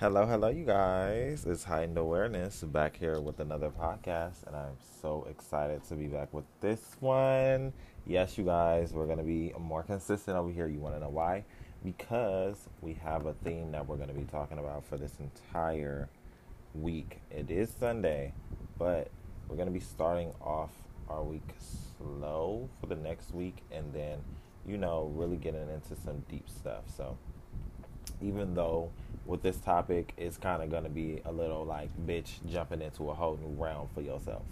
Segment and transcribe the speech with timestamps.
[0.00, 1.44] Hello, hello, you guys.
[1.44, 6.32] It's Heightened Awareness back here with another podcast, and I'm so excited to be back
[6.32, 7.74] with this one.
[8.06, 10.68] Yes, you guys, we're going to be more consistent over here.
[10.68, 11.44] You want to know why?
[11.84, 16.08] Because we have a theme that we're going to be talking about for this entire
[16.72, 17.20] week.
[17.30, 18.32] It is Sunday,
[18.78, 19.10] but
[19.48, 20.70] we're going to be starting off
[21.10, 21.54] our week
[21.98, 24.16] slow for the next week and then,
[24.66, 26.84] you know, really getting into some deep stuff.
[26.96, 27.18] So,
[28.20, 28.90] even though
[29.26, 33.10] with this topic it's kind of going to be a little like bitch jumping into
[33.10, 34.42] a whole new realm for yourself.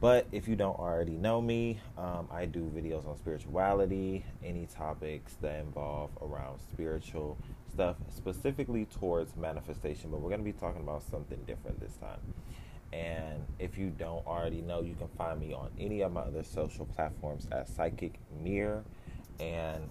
[0.00, 5.36] But if you don't already know me, um, I do videos on spirituality, any topics
[5.40, 7.38] that involve around spiritual
[7.72, 10.10] stuff, specifically towards manifestation.
[10.10, 12.20] But we're going to be talking about something different this time.
[12.92, 16.44] And if you don't already know, you can find me on any of my other
[16.44, 18.84] social platforms at Psychic Mirror.
[19.40, 19.88] And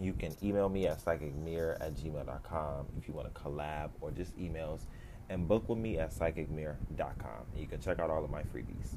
[0.00, 4.36] you can email me at psychicmirror at gmail.com if you want to collab or just
[4.38, 4.80] emails
[5.28, 7.46] and book with me at psychicmirror.com.
[7.56, 8.96] You can check out all of my freebies.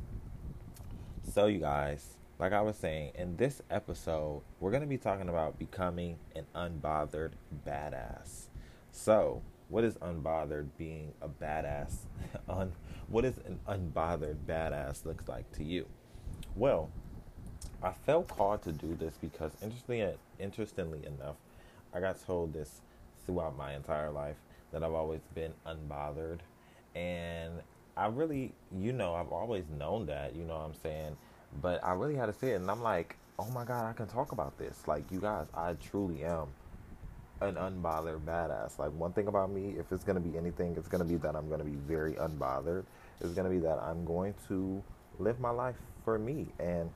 [1.34, 5.30] So, you guys, like I was saying, in this episode, we're going to be talking
[5.30, 7.32] about becoming an unbothered
[7.66, 8.48] badass.
[8.92, 11.96] So, what is unbothered being a badass?
[12.50, 12.74] Un-
[13.08, 15.86] what is an unbothered badass looks like to you?
[16.56, 16.90] Well,
[17.82, 21.36] I felt called to do this because, interestingly, interestingly enough,
[21.94, 22.82] I got told this
[23.26, 24.38] throughout my entire life
[24.72, 26.40] that I've always been unbothered,
[26.96, 27.54] and
[27.96, 30.36] I really, you know, I've always known that.
[30.36, 31.18] You know what I'm saying?
[31.62, 34.08] But I really had to say it, and I'm like, oh my god, I can
[34.08, 34.88] talk about this.
[34.88, 36.48] Like, you guys, I truly am
[37.42, 38.80] an unbothered badass.
[38.80, 41.50] Like one thing about me, if it's gonna be anything, it's gonna be that I'm
[41.50, 42.84] gonna be very unbothered.
[43.22, 44.84] It's gonna be that I'm going to
[45.20, 46.90] live my life for me and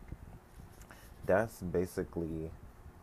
[1.25, 2.49] that's basically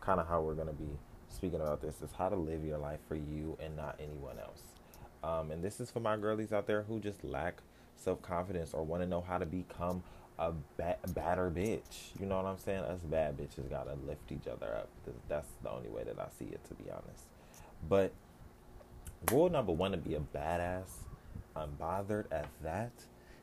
[0.01, 0.89] kind of how we're going to be
[1.29, 4.61] speaking about this is how to live your life for you and not anyone else.
[5.23, 7.61] Um, and this is for my girlies out there who just lack
[7.95, 10.03] self confidence or want to know how to become
[10.37, 12.19] a ba- badder bitch.
[12.19, 12.79] You know what I'm saying?
[12.83, 14.89] Us bad bitches got to lift each other up.
[15.27, 17.25] That's the only way that I see it, to be honest.
[17.87, 18.13] But
[19.31, 20.89] rule number one to be a badass,
[21.55, 22.91] unbothered at that,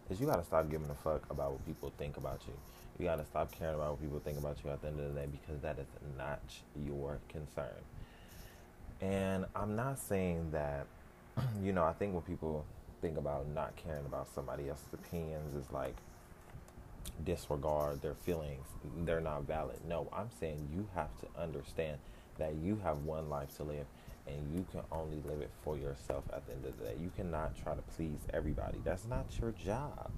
[0.08, 2.54] is you got to stop giving a fuck about what people think about you.
[2.98, 5.14] You got to stop caring about what people think about you at the end of
[5.14, 5.86] the day because that is
[6.16, 6.40] not
[6.86, 7.74] your concern.
[9.00, 10.86] And I'm not saying that,
[11.62, 12.64] you know, I think when people
[13.02, 15.96] think about not caring about somebody else's opinions is like
[17.24, 18.66] disregard their feelings,
[19.04, 19.76] they're not valid.
[19.86, 21.98] No, I'm saying you have to understand
[22.38, 23.86] that you have one life to live
[24.26, 26.94] and you can only live it for yourself at the end of the day.
[27.00, 28.78] You cannot try to please everybody.
[28.84, 30.10] That's not your job.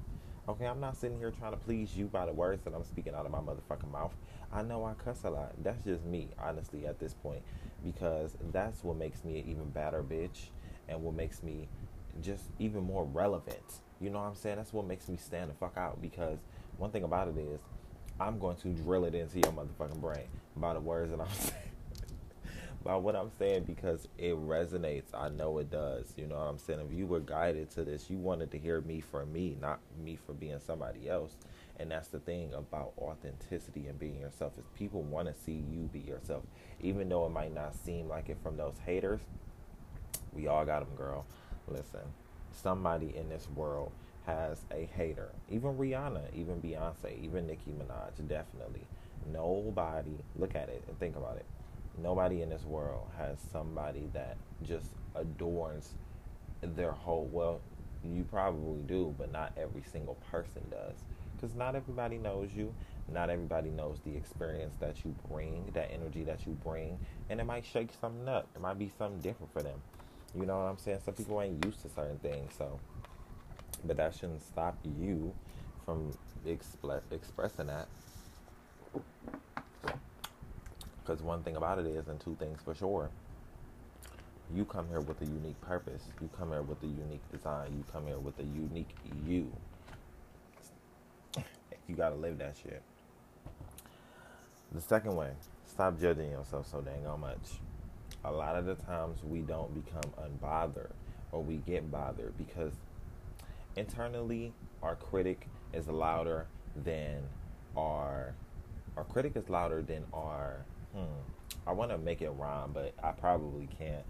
[0.49, 3.15] Okay, I'm not sitting here trying to please you by the words that I'm speaking
[3.15, 4.15] out of my motherfucking mouth.
[4.51, 5.53] I know I cuss a lot.
[5.63, 7.43] That's just me, honestly, at this point,
[7.85, 10.47] because that's what makes me an even badder bitch
[10.89, 11.69] and what makes me
[12.23, 13.81] just even more relevant.
[14.01, 14.57] You know what I'm saying?
[14.57, 16.39] That's what makes me stand the fuck out because
[16.79, 17.61] one thing about it is
[18.19, 21.68] I'm going to drill it into your motherfucking brain by the words that I'm saying
[22.89, 25.13] by what I'm saying because it resonates.
[25.13, 26.15] I know it does.
[26.17, 26.81] You know what I'm saying?
[26.91, 30.17] If you were guided to this, you wanted to hear me for me, not me
[30.17, 31.37] for being somebody else.
[31.79, 35.91] And that's the thing about authenticity and being yourself is people want to see you
[35.93, 36.45] be yourself,
[36.81, 39.21] even though it might not seem like it from those haters.
[40.33, 41.27] We all got them, girl.
[41.69, 42.01] Listen,
[42.53, 43.93] somebody in this world
[44.25, 45.29] has a hater.
[45.51, 48.87] Even Rihanna, even Beyonce, even Nicki Minaj, definitely.
[49.31, 51.45] Nobody, look at it and think about it
[52.03, 55.95] nobody in this world has somebody that just adorns
[56.63, 57.61] their whole well
[58.05, 60.97] you probably do but not every single person does.
[61.35, 62.75] Because not everybody knows you.
[63.13, 66.99] Not everybody knows the experience that you bring that energy that you bring
[67.31, 68.49] and it might shake something up.
[68.55, 69.81] It might be something different for them.
[70.35, 70.99] You know what i'm saying?
[71.05, 72.79] Some people ain't used to certain things so
[73.85, 75.33] but that shouldn't stop you
[75.85, 76.13] from
[76.47, 77.89] expl- expressing that
[81.09, 83.09] because one thing about it is, and two things for sure,
[84.55, 86.03] you come here with a unique purpose.
[86.21, 87.73] You come here with a unique design.
[87.73, 88.95] You come here with a unique
[89.27, 89.51] you.
[91.89, 92.83] You got to live that shit.
[94.73, 95.31] The second way,
[95.65, 97.61] stop judging yourself so dang much.
[98.27, 100.91] A lot of the times we don't become unbothered
[101.33, 102.75] or we get bothered because
[103.77, 104.53] internally
[104.83, 106.47] our critic is louder
[106.85, 107.23] than
[107.75, 108.35] our
[108.99, 110.67] our critic is louder than our
[110.99, 111.69] Hmm.
[111.69, 114.05] I want to make it rhyme, but I probably can't.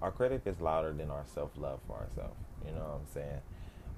[0.00, 2.40] Our critic is louder than our self love for ourselves.
[2.66, 3.40] You know what I'm saying?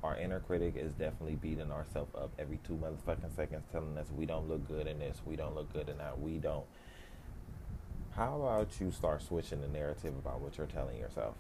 [0.03, 4.27] Our inner critic is definitely beating ourselves up every two motherfucking seconds, telling us we
[4.27, 6.65] don't look good in this, we don't look good in that, we don't.
[8.15, 11.35] How about you start switching the narrative about what you're telling yourself?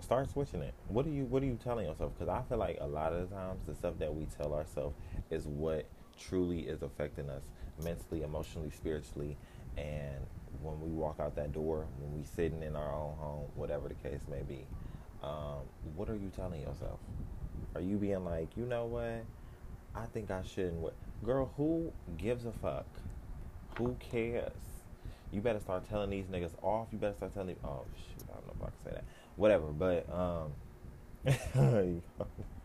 [0.00, 0.74] start switching it.
[0.88, 2.12] What are you What are you telling yourself?
[2.16, 4.96] Because I feel like a lot of the times the stuff that we tell ourselves
[5.30, 5.86] is what
[6.18, 7.42] truly is affecting us
[7.82, 9.36] mentally, emotionally, spiritually,
[9.76, 10.26] and
[10.62, 13.94] when we walk out that door, when we sitting in our own home, whatever the
[13.94, 14.64] case may be,
[15.22, 15.60] um,
[15.94, 16.98] what are you telling yourself?
[17.74, 19.24] Are you being like, you know what?
[19.94, 20.74] I think I shouldn't.
[20.74, 20.94] What,
[21.24, 21.52] girl?
[21.56, 22.86] Who gives a fuck?
[23.78, 24.52] Who cares?
[25.32, 26.88] You better start telling these niggas off.
[26.92, 27.48] You better start telling.
[27.48, 29.04] Them, Oh shoot, I don't know if I can say that.
[29.36, 30.52] Whatever, but um.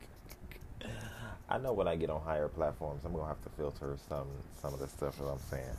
[1.49, 4.27] I know when I get on higher platforms, I'm gonna have to filter some
[4.61, 5.77] some of the stuff that I'm saying,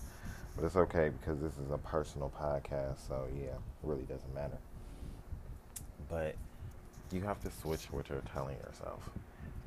[0.56, 4.58] but it's okay because this is a personal podcast, so yeah, it really doesn't matter.
[6.08, 6.36] But
[7.10, 9.08] you have to switch what you're telling yourself.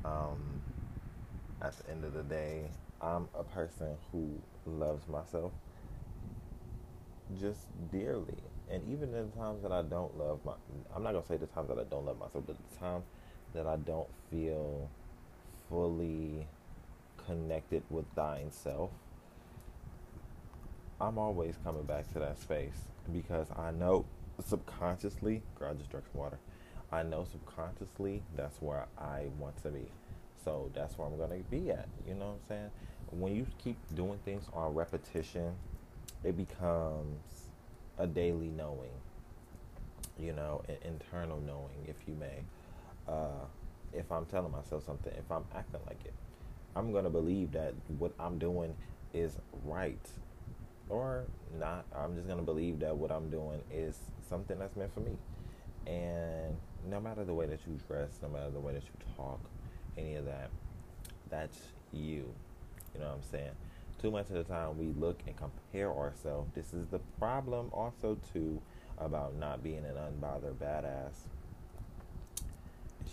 [0.04, 0.60] Um,
[1.60, 2.64] at the end of the day,
[3.00, 4.30] I'm a person who
[4.66, 5.52] loves myself
[7.40, 7.60] just
[7.92, 8.38] dearly.
[8.70, 10.52] And even in times that I don't love my,
[10.94, 13.04] I'm not gonna say the times that I don't love myself, but the times
[13.54, 14.88] that I don't feel
[15.68, 16.46] fully
[17.26, 18.90] connected with thine self,
[21.00, 24.04] I'm always coming back to that space because I know
[24.44, 26.38] subconsciously, girl, I just drank some water.
[26.90, 29.86] I know subconsciously that's where I want to be.
[30.44, 31.88] So that's where I'm going to be at.
[32.06, 32.70] You know what I'm saying?
[33.10, 35.52] When you keep doing things on repetition,
[36.24, 37.20] it becomes
[37.98, 38.90] a daily knowing,
[40.18, 42.42] you know, an internal knowing, if you may.
[43.06, 43.44] Uh,
[43.92, 46.14] if I'm telling myself something, if I'm acting like it,
[46.76, 48.74] I'm going to believe that what I'm doing
[49.12, 50.06] is right
[50.88, 51.24] or
[51.58, 51.84] not.
[51.94, 53.98] I'm just going to believe that what I'm doing is
[54.28, 55.16] something that's meant for me.
[55.86, 56.56] And
[56.88, 59.40] no matter the way that you dress, no matter the way that you talk,
[59.96, 60.50] any of that,
[61.30, 61.58] that's
[61.92, 62.32] you.
[62.94, 63.50] You know what I'm saying?
[64.00, 66.50] Too much of the time we look and compare ourselves.
[66.54, 68.60] This is the problem also too
[68.98, 71.14] about not being an unbothered badass.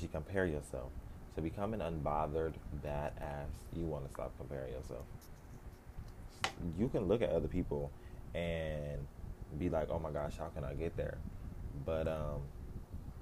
[0.01, 0.91] You compare yourself.
[1.35, 2.53] To become an unbothered
[2.85, 5.05] badass, you want to stop comparing yourself.
[6.77, 7.91] You can look at other people
[8.33, 9.05] and
[9.57, 11.17] be like, "Oh my gosh, how can I get there?"
[11.85, 12.41] But um,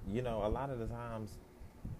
[0.07, 1.31] you know, a lot of the times,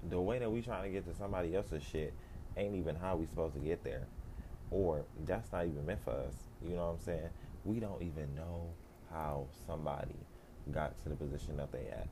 [0.10, 2.14] the way that we trying to get to somebody else's shit
[2.58, 4.08] ain't even how we supposed to get there,
[4.70, 6.36] or that's not even meant for us.
[6.64, 7.30] You know what I'm saying?
[7.66, 8.70] We don't even know
[9.10, 10.16] how somebody
[10.72, 12.08] got to the position that they at.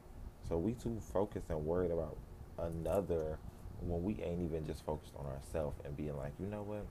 [0.48, 2.18] So we too focused and worried about
[2.58, 3.38] another
[3.82, 6.86] when we ain't even just focused on ourselves and being like, you know what?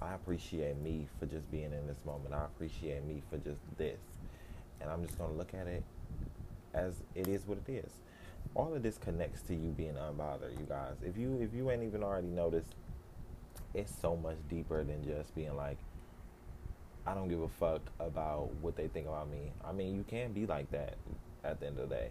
[0.00, 2.34] I appreciate me for just being in this moment.
[2.34, 3.98] I appreciate me for just this.
[4.80, 5.82] And I'm just gonna look at it
[6.74, 7.90] as it is what it is.
[8.54, 10.94] All of this connects to you being unbothered, you guys.
[11.04, 12.74] If you if you ain't even already noticed,
[13.74, 15.78] it's so much deeper than just being like,
[17.06, 19.52] I don't give a fuck about what they think about me.
[19.64, 20.94] I mean, you can be like that
[21.42, 22.10] at the end of the day,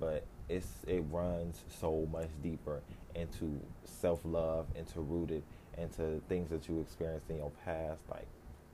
[0.00, 2.80] but it's it runs so much deeper
[3.14, 5.42] into self love, into rooted,
[5.76, 8.26] into things that you experienced in your past, like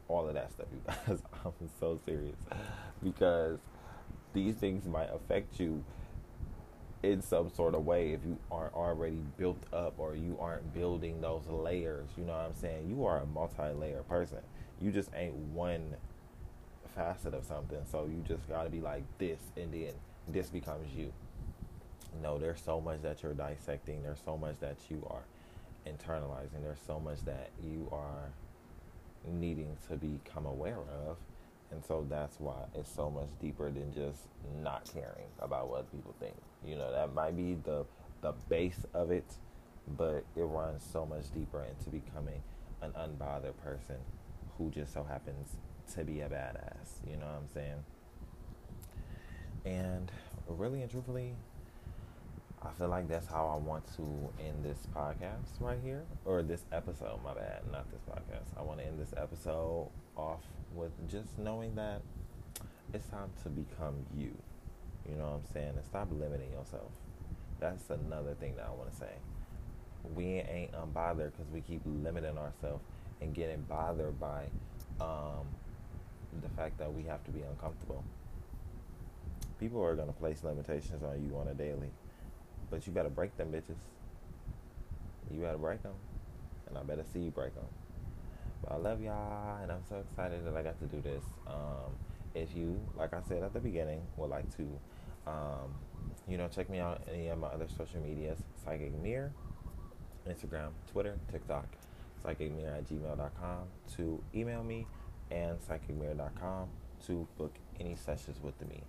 [0.09, 0.67] all of that stuff.
[0.73, 2.37] You guys, I'm so serious
[3.03, 3.59] because
[4.33, 5.85] these things might affect you
[7.03, 11.21] in some sort of way if you aren't already built up or you aren't building
[11.21, 12.09] those layers.
[12.17, 12.89] You know what I'm saying?
[12.89, 14.39] You are a multi-layer person.
[14.81, 15.97] You just ain't one
[16.95, 17.81] facet of something.
[17.91, 19.93] So you just got to be like this, and then
[20.29, 21.13] this becomes you.
[22.23, 24.03] No, there's so much that you're dissecting.
[24.03, 25.23] There's so much that you are
[25.87, 26.63] internalizing.
[26.63, 28.31] There's so much that you are
[29.27, 31.17] needing to become aware of
[31.75, 34.21] and so that's why it's so much deeper than just
[34.63, 36.35] not caring about what people think.
[36.65, 37.85] You know, that might be the
[38.21, 39.25] the base of it,
[39.97, 42.43] but it runs so much deeper into becoming
[42.81, 43.97] an unbothered person
[44.57, 45.57] who just so happens
[45.95, 47.01] to be a badass.
[47.09, 47.85] You know what I'm saying?
[49.65, 50.13] And
[50.47, 51.35] really and truthfully,
[52.65, 54.03] I feel like that's how I want to
[54.43, 57.21] end this podcast right here, or this episode.
[57.23, 58.59] My bad, not this podcast.
[58.59, 60.41] I want to end this episode off
[60.75, 62.01] with just knowing that
[62.95, 64.35] it's time to become you.
[65.09, 65.73] You know what I'm saying?
[65.77, 66.91] And stop limiting yourself.
[67.61, 69.13] That's another thing that I want to say.
[70.15, 72.83] We ain't unbothered because we keep limiting ourselves
[73.21, 74.45] and getting bothered by
[75.01, 75.47] um,
[76.43, 78.03] the fact that we have to be uncomfortable.
[79.61, 81.91] People are going to place limitations on you on a daily,
[82.75, 83.77] but you better break them bitches.
[85.31, 85.95] You better break them,
[86.67, 87.67] and I better see you break them.
[88.63, 91.23] But I love y'all, and I'm so excited that I got to do this.
[91.47, 91.93] Um,
[92.35, 94.63] if you, like I said at the beginning, would like to,
[95.29, 95.73] um,
[96.27, 99.33] you know, check me out any of my other social medias, Psychic Mirror,
[100.29, 101.67] Instagram, Twitter, TikTok,
[102.25, 103.59] psychicmirror at gmail.com
[103.97, 104.85] to email me
[105.31, 106.69] and psychicmirror.com
[107.07, 108.83] to book any sessions with me.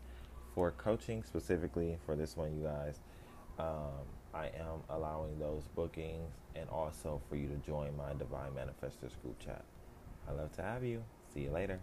[0.55, 2.99] for coaching specifically for this one, you guys,
[3.59, 9.13] um, I am allowing those bookings and also for you to join my Divine Manifestors
[9.21, 9.63] group chat.
[10.27, 11.03] i love to have you.
[11.33, 11.79] See you later.